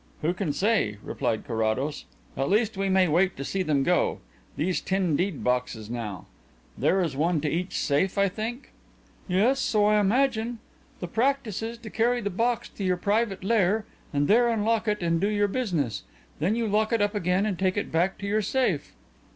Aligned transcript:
"Who 0.23 0.33
can 0.33 0.51
say?" 0.51 0.97
replied 1.03 1.45
Carrados. 1.45 2.05
"At 2.35 2.49
least 2.49 2.75
we 2.75 2.89
may 2.89 3.07
wait 3.07 3.37
to 3.37 3.45
see 3.45 3.61
them 3.61 3.83
go. 3.83 4.17
Those 4.57 4.81
tin 4.81 5.15
deed 5.15 5.43
boxes 5.43 5.91
now. 5.91 6.25
There 6.75 7.01
is 7.03 7.15
one 7.15 7.39
to 7.41 7.47
each 7.47 7.77
safe, 7.77 8.17
I 8.17 8.27
think?" 8.27 8.71
"Yes, 9.27 9.59
so 9.59 9.85
I 9.85 9.99
imagine. 9.99 10.57
The 11.01 11.07
practice 11.07 11.61
is 11.61 11.77
to 11.77 11.91
carry 11.91 12.19
the 12.19 12.31
box 12.31 12.67
to 12.69 12.83
your 12.83 12.97
private 12.97 13.43
lair 13.43 13.85
and 14.11 14.27
there 14.27 14.49
unlock 14.49 14.87
it 14.87 15.03
and 15.03 15.21
do 15.21 15.29
your 15.29 15.47
business. 15.47 16.01
Then 16.39 16.55
you 16.55 16.67
lock 16.67 16.91
it 16.91 16.99
up 17.03 17.13
again 17.13 17.45
and 17.45 17.59
take 17.59 17.77
it 17.77 17.91
back 17.91 18.17
to 18.17 18.25
your 18.27 18.41
safe." 18.41 18.93